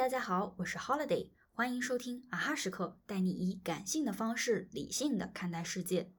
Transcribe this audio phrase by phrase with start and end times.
[0.00, 6.10] 大家好，我是 Holiday，欢迎收听啊哈时刻，带你以感性的方式理性的看待世界。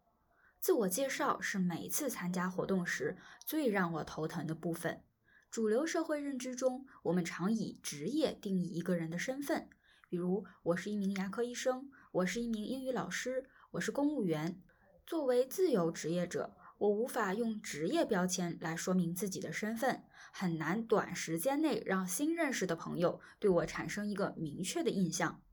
[0.60, 5.04] 自我介绍是每次参加活动时最让我头疼的部分。
[5.50, 9.68] 主流社会认知中，我们常以职业定义一个人的身份，
[10.08, 14.62] 比如我是一名牙科医生，我是一名英语老师，我是公务员。
[15.08, 25.44] 作为自由职业者，我无法用职业标签来说明自己的身份，很难短时间内让新认识的朋友对我产生一个明确的印象。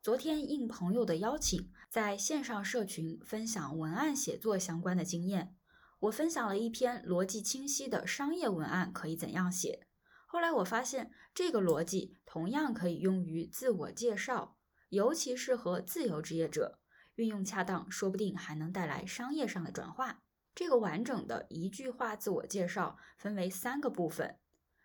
[0.00, 5.54] 昨天应朋友的邀请，在线上社群分享文案写作相关的经验。
[5.98, 9.86] 我分享了一篇逻辑清晰的商业文案可以怎样写。
[10.26, 14.56] 后来我发现，这个逻辑同样可以用于自我介绍，
[14.88, 16.78] 尤其适合自由职业者，
[17.16, 20.22] 运用恰当，说不定还能带来商业上的转化。
[20.54, 24.36] 这个完整的一句话自我介绍分为三个部分。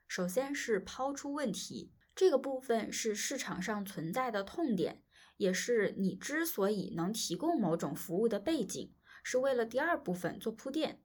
[0.08, 5.02] 首先是抛出问题，这个部分是市场上存在的痛点，
[5.38, 11.02] 也是你之所以能提供某种服务的背景，是为了第二部分做铺垫。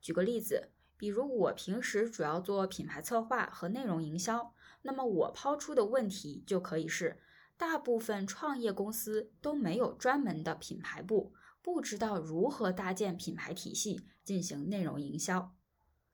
[0.00, 7.20] 举个例子，比如我平时主要做品牌策划和内容营销，那么我抛出的问题就可以是：
[7.56, 11.32] 大部分创业公司都没有专门的品牌部。
[11.62, 15.54] 不知道如何搭建品牌体系进行内容营销。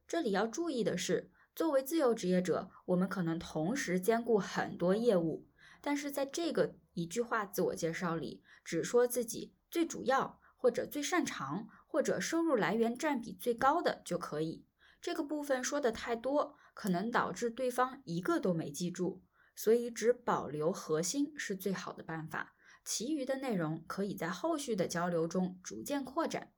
[0.07, 5.49] 这里要注意的是，作为自由职业者，我们可能同时兼顾很多业务，
[5.81, 14.65] 但是在这个一句话自我介绍里，只说自己最主要或者最擅长或者收入来源占比最高的就可以。
[15.01, 19.23] 这个部分说的太多，可能导致对方一个都没记住，
[19.55, 22.55] 所以只保留核心是最好的办法。
[22.89, 26.55] 其余的内容可以在后续的交流中逐渐扩展。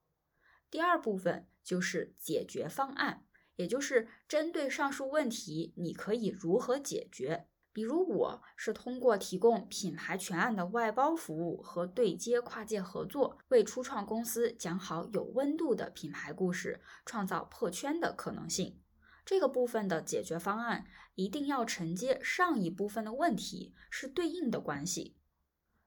[0.70, 3.25] 第二部分就是解决方案，
[3.56, 7.48] 也就是针对上述问题，你可以如何解决？
[7.73, 18.80] 比如，我是通过提供品牌全案的外包服务和对接跨界合作，为初创公司讲好有温度的品牌故事，创造破圈的可能性。
[19.24, 20.85] 这个部分的解决方案
[21.17, 25.17] 一定要承接上一部分的问题，是对应的关系。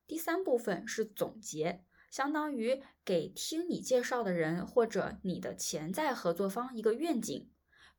[0.08, 7.50] 第三部分是总结，相当于给听你介绍的人或者你的潜在合作方一个愿景。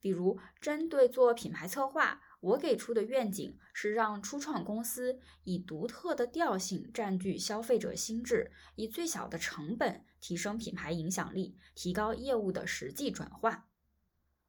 [0.01, 13.71] 比如，针对做品牌策划，我给出的愿景是让初创公司以独特的调性占据消费者心智，以最小的成本提升品牌影响力，提高业务的实际转化。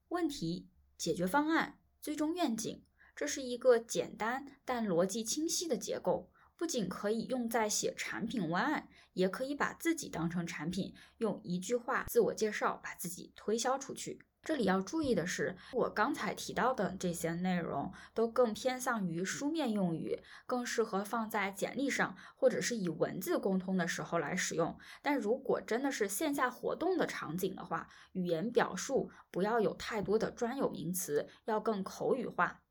[0.09, 0.67] 问题、
[0.97, 2.83] 解决方案、最终愿景，
[3.15, 6.29] 这是一个简单但逻辑清晰的结构。
[6.57, 14.21] 不仅可以用在写产品文案，也可以把自己当成产品，用一句话自我介绍把自己推销出去。
[14.43, 24.77] 这里要注意的是，我刚才提到的这些内容都更偏向于书面用语，更适合放在简历上或者是以文字沟通的时候来使用。
[25.01, 32.61] 但如果真的是线下活动的场景的话，语言表述不要有太多的专有名词，要更口语化。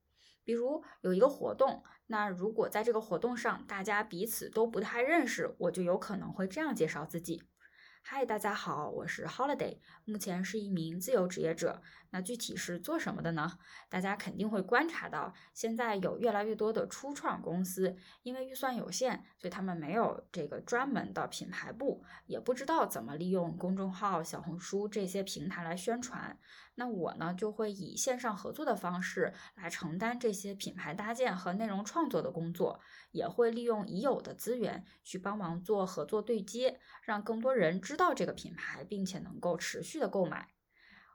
[0.45, 7.43] 比如有一个活动，那如果在这个活动上大家彼此都不太认识，我就有可能会这样介绍自己。
[8.07, 11.81] 嗨，大家好，我是 Holiday，目前是一名自由职业者。
[12.11, 13.59] 那具体是做什么的呢？
[13.89, 26.39] 大家肯定会观察到，现在有越来越多的初创公司，因为预算有限，所以他们没有这个专门的品牌部，也不知道怎么利用公众号、小红书这些平台来宣传。
[26.77, 32.81] 那我呢，就会以线上合作的方式来承担这些品牌搭建和内容创作的工作，
[33.13, 37.94] 也会利用已有的资源去帮忙做合作对接，让更多人知。
[37.95, 40.49] 知道这个品牌，并且能够持续的购买。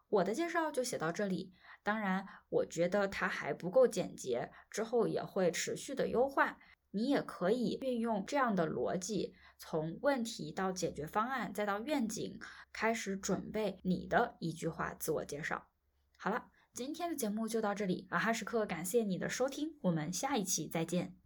[0.07, 1.53] 我的介绍就写到这里。
[1.83, 6.57] 当然，我觉得它还不够简洁，之后也会持续的优化。
[6.91, 12.39] 你也可以运用这样的逻辑，从问题到解决方案，再到愿景，
[12.71, 15.67] 开始准备你的一句话自我介绍。
[16.15, 18.07] 好了，今天的节目就到这里。
[18.09, 21.18] 啊哈时刻，感谢你的收听，我们下一期再见。